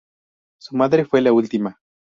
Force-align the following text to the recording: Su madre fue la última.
Su 0.59 0.75
madre 0.75 1.05
fue 1.05 1.21
la 1.21 1.31
última. 1.31 1.79